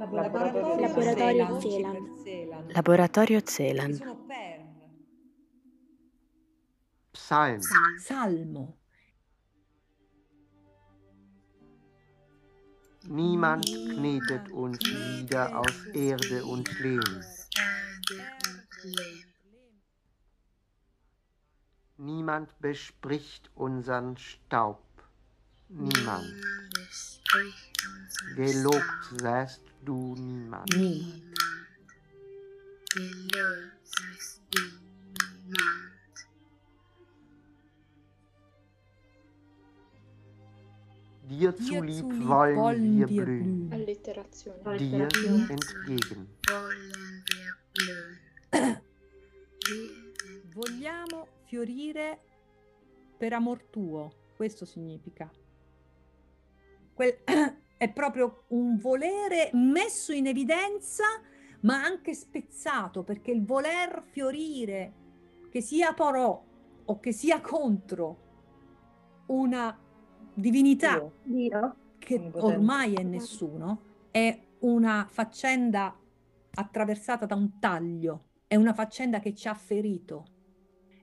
[0.00, 2.68] Laboratorio, Laboratorio Celan.
[2.72, 3.40] Laboratorio
[4.26, 4.64] per.
[7.12, 7.60] Psalm.
[7.98, 8.78] Salmo.
[13.08, 17.22] Niemand knetet uns wieder aus Erde und Lehm.
[21.98, 24.82] Niemand bespricht unseren Staub.
[25.68, 26.24] Niemand.
[28.34, 30.74] Gelobt seist du niemand.
[30.76, 31.30] Niemand.
[41.30, 43.70] Dir Dir zulieb zulieb wollen wir blühen.
[43.72, 44.76] Allitterazione.
[44.78, 45.08] Dir
[45.48, 46.26] entgegen.
[50.52, 52.18] Vogliamo fiorire
[53.16, 55.30] per amor tuo, questo significa.
[56.94, 57.18] Quel-
[57.80, 61.04] è proprio un volere messo in evidenza,
[61.60, 64.92] ma anche spezzato, perché il voler fiorire,
[65.50, 66.44] che sia pro
[66.84, 68.18] o che sia contro
[69.28, 69.74] una
[70.34, 71.76] divinità Dio.
[71.96, 72.54] che Onnipotente.
[72.54, 75.98] ormai è nessuno, è una faccenda
[76.52, 80.26] attraversata da un taglio, è una faccenda che ci ha ferito.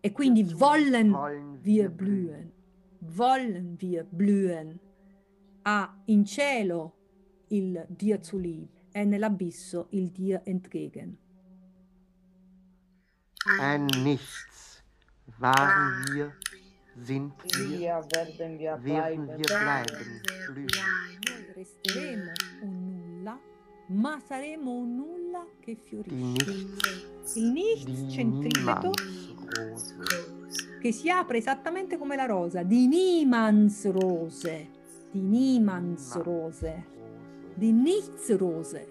[0.00, 2.52] E quindi wollen wir blühen,
[3.16, 4.78] wollen wir blühen.
[5.68, 6.94] Ha in cielo
[7.48, 11.18] il Dir zulieb e nell'abisso il Dir entgegen.
[13.60, 14.80] Ein Nichts
[15.38, 16.32] waren wir,
[16.96, 20.22] sind wir, werden wir werden bleiben.
[20.54, 23.40] wir bleiben, resteremo un nulla,
[23.88, 26.14] ma saremo un nulla che fiorisce.
[26.14, 28.92] Nichts, Il nichts centripeto
[30.80, 34.75] che si apre esattamente come la rosa, di Niemands rose,
[35.16, 36.84] di Niemands rose,
[37.54, 38.86] di nichts rose.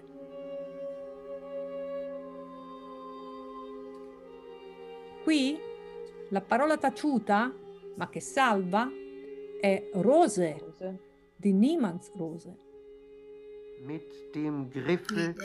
[5.23, 5.59] Qui
[6.29, 7.53] la parola taciuta,
[7.95, 8.89] ma che salva,
[9.61, 10.99] è rose, Rose.
[11.35, 12.57] di Niemands rose.
[13.83, 15.35] Mit dem Griffel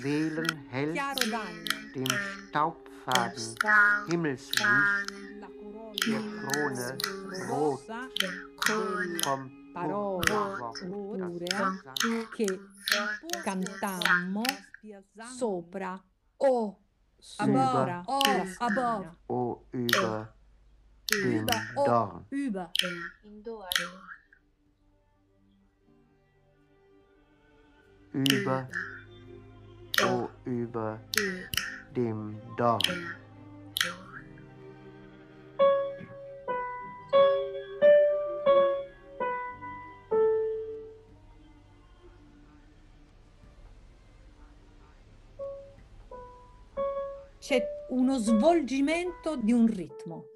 [0.00, 1.62] Chiaro d'anno,
[1.94, 2.06] dem
[2.48, 3.54] Staubfaden.
[4.08, 4.60] Himmelslicht
[5.38, 5.48] la
[6.06, 9.22] der corona Krone rot.
[9.22, 12.60] Vom Purpurwort, purpurea das che
[13.42, 14.42] cantammo
[15.36, 16.02] sopra
[16.36, 16.78] o
[17.18, 18.20] sopra o
[18.58, 19.16] above.
[19.26, 20.34] O über
[21.10, 22.70] über o über
[23.24, 23.68] Indoor.
[28.12, 28.68] Über,
[30.02, 31.00] o über
[31.94, 33.21] dem Dorn.
[47.42, 50.26] C'è uno svolgimento di un ritmo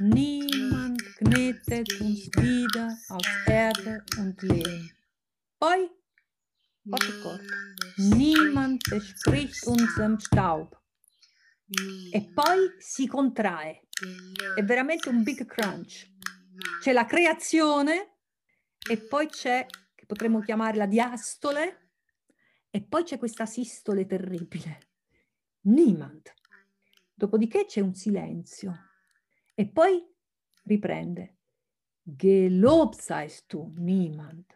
[0.00, 4.90] Niemand knetet uns wieder aus Erde und Lehm.
[5.58, 5.90] Poi,
[7.22, 7.44] corde.
[7.96, 10.78] Niemand bespricht unseren Staub.
[12.12, 13.88] E poi si contrae.
[14.54, 16.08] È veramente un big crunch.
[16.80, 18.16] C'è la creazione
[18.88, 21.90] e poi c'è, che potremmo chiamare la diastole,
[22.70, 24.78] e poi c'è questa sistole terribile.
[25.62, 26.38] Niemand.
[27.20, 28.74] Dopodiché c'è un silenzio.
[29.54, 30.02] E poi
[30.64, 31.36] riprende.
[32.02, 34.46] Gelobt seist du, niemand.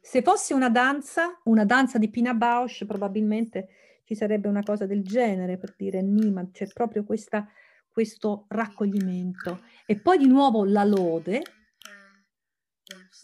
[0.00, 3.68] Se fosse una danza, una danza di Pina Bausch, probabilmente
[4.02, 7.48] ci sarebbe una cosa del genere per dire niemand, c'è proprio questa,
[7.88, 9.60] questo raccoglimento.
[9.86, 11.42] E poi di nuovo la lode,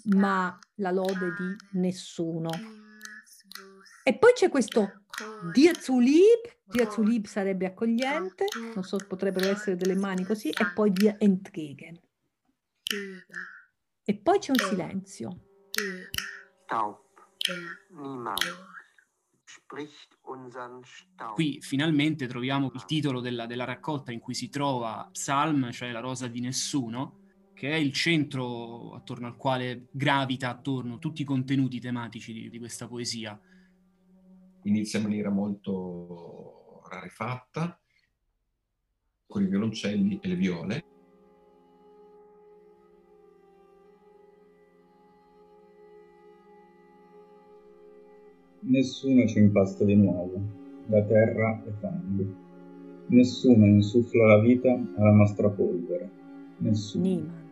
[0.04, 2.50] ma la lode di nessuno.
[4.04, 5.03] E poi c'è questo
[5.52, 10.48] Dir zu lieb, Dir zu lieb sarebbe accogliente, non so, potrebbero essere delle mani così,
[10.50, 12.00] e poi Dir entgegen.
[14.04, 15.40] E poi c'è un silenzio.
[16.64, 17.02] Staub.
[17.90, 18.38] Niemand
[19.44, 21.34] spricht unseren Staub.
[21.34, 26.00] Qui finalmente troviamo il titolo della, della raccolta in cui si trova Psalm, cioè la
[26.00, 27.20] rosa di nessuno,
[27.54, 32.58] che è il centro attorno al quale gravita attorno tutti i contenuti tematici di, di
[32.58, 33.38] questa poesia.
[34.64, 37.78] Inizia in maniera molto rarefatta,
[39.26, 40.84] con i violoncelli e le viole.
[48.60, 50.40] Nessuno ci impasta di nuovo,
[50.86, 52.42] la terra è fango.
[53.08, 56.10] Nessuno insuffla la vita alla nostra polvere.
[56.58, 57.04] Nessuno.
[57.04, 57.43] Niemand.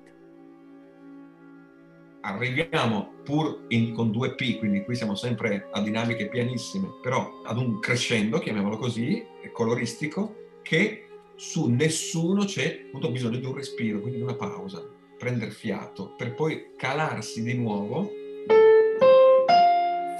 [2.22, 7.58] Arriviamo pur in- con due P, quindi qui siamo sempre a dinamiche pianissime, però ad
[7.58, 14.19] un crescendo, chiamiamolo così, coloristico, che su nessuno c'è appunto bisogno di un respiro, quindi
[14.19, 14.84] di una pausa,
[15.19, 18.10] prendere fiato, per poi calarsi di nuovo,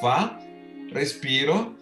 [0.01, 0.41] fa,
[0.91, 1.77] respiro,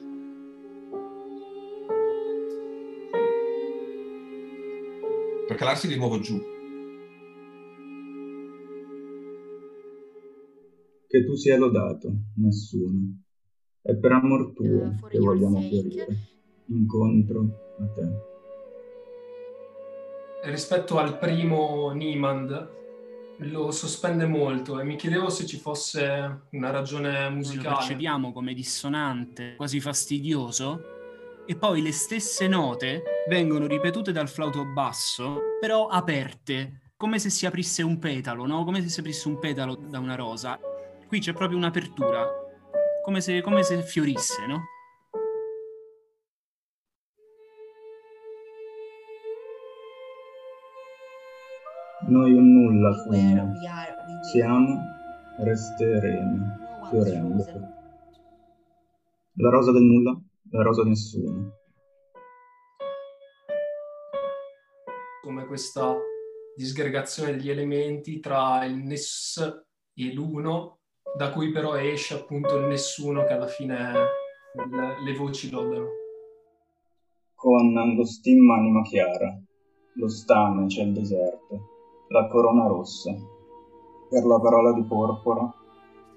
[5.46, 6.58] per calarsi di nuovo giù.
[11.20, 13.20] Che tu sia lodato, nessuno.
[13.82, 16.06] È per amor tuo Uh, che vogliamo fiorire,
[16.66, 18.08] incontro a te.
[20.50, 22.70] rispetto al primo Niemand
[23.40, 27.76] lo sospende molto e mi chiedevo se ci fosse una ragione Noi lo musicale.
[27.76, 30.80] percepiamo come dissonante, quasi fastidioso,
[31.46, 37.44] e poi le stesse note vengono ripetute dal flauto basso, però aperte, come se si
[37.44, 38.64] aprisse un petalo, no?
[38.64, 40.58] Come se si aprisse un petalo da una rosa.
[41.10, 42.24] Qui c'è proprio un'apertura,
[43.02, 44.60] come se, come se fiorisse, no?
[52.06, 53.52] Noi un nulla will.
[54.30, 54.78] siamo,
[55.38, 56.56] resteremo,
[56.88, 57.44] fiorendo.
[59.32, 60.16] La rosa del nulla,
[60.52, 61.58] la rosa di nessuno.
[65.22, 65.96] come questa
[66.56, 69.38] disgregazione degli elementi tra il ness
[69.92, 70.79] e l'uno,
[71.16, 73.92] da cui però esce appunto il nessuno che alla fine
[74.54, 75.86] le, le voci lodano.
[77.34, 79.38] Con Angostin anima chiara,
[79.94, 83.14] lo stame c'è il deserto, la corona rossa,
[84.08, 85.52] per la parola di porpora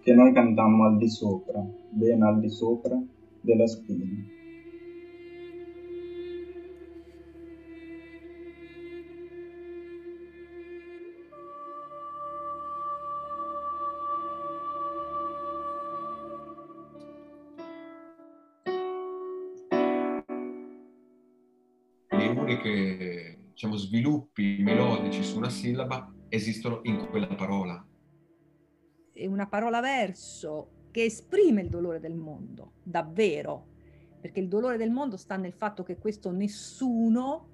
[0.02, 3.00] che noi cantammo al di sopra, ben al di sopra
[3.40, 4.04] della spina.
[22.34, 27.86] Le uniche diciamo, sviluppi melodici su una sillaba esistono in quella parola.
[29.12, 33.68] È una parola verso che esprime il dolore del mondo, davvero,
[34.20, 37.50] perché il dolore del mondo sta nel fatto che questo nessuno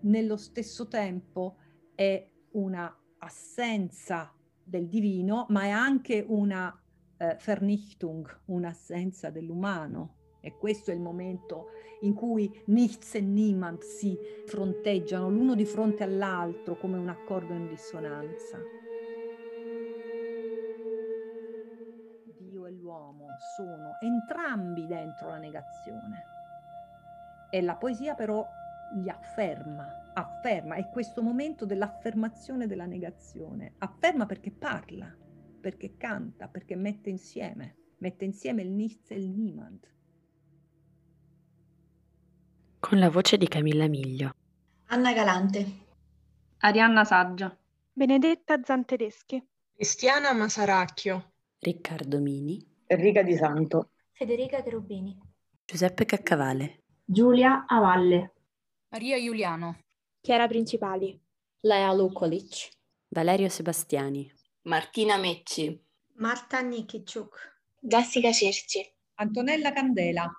[0.00, 1.56] nello stesso tempo
[1.94, 4.34] è una assenza
[4.64, 6.76] del divino, ma è anche una
[7.16, 10.16] eh, Vernichtung, un'assenza dell'umano.
[10.44, 11.70] E questo è il momento
[12.00, 14.14] in cui nichts e niemand si
[14.44, 18.58] fronteggiano l'uno di fronte all'altro come un accordo in dissonanza.
[22.36, 23.26] Dio e l'uomo
[23.56, 26.24] sono entrambi dentro la negazione.
[27.50, 28.46] E la poesia però
[28.96, 33.76] li afferma, afferma, è questo momento dell'affermazione della negazione.
[33.78, 35.10] Afferma perché parla,
[35.58, 39.93] perché canta, perché mette insieme, mette insieme il nichts e il niemand.
[42.84, 44.34] Con la voce di Camilla Miglio.
[44.88, 45.86] Anna Galante.
[46.58, 47.56] Arianna Saggia.
[47.90, 49.42] Benedetta Zantedeschi.
[49.74, 51.32] Cristiana Masaracchio.
[51.60, 52.62] Riccardo Mini.
[52.86, 53.92] Enrica Di Santo.
[54.12, 55.18] Federica Cherubini.
[55.64, 56.82] Giuseppe Caccavale.
[57.02, 58.34] Giulia Avalle.
[58.90, 59.78] Maria Giuliano.
[60.20, 61.18] Chiara Principali.
[61.60, 62.68] Lea Lukolic.
[63.08, 64.30] Valerio Sebastiani.
[64.64, 65.82] Martina Mecci.
[66.16, 67.62] Marta Nikichuk.
[67.80, 68.86] Jessica Cerci.
[69.14, 70.30] Antonella Candela.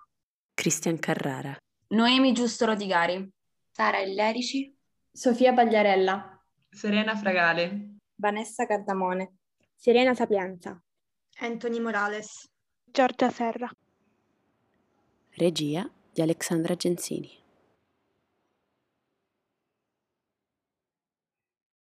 [0.53, 1.57] Cristian Carrara.
[1.89, 3.31] Noemi Giusto Rodigari.
[3.71, 4.75] Sara Illerici.
[5.11, 6.43] Sofia Pagliarella.
[6.69, 7.97] Serena Fragale.
[8.15, 9.37] Vanessa Cardamone.
[9.75, 10.81] Serena Sapienza.
[11.39, 12.49] Anthony Morales.
[12.83, 13.69] Giorgia Serra.
[15.37, 17.29] Regia di Alexandra Genzini.